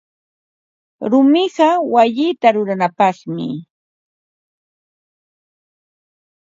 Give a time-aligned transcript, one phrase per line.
[1.11, 3.47] Rumiqa wayita ruranapaqmi.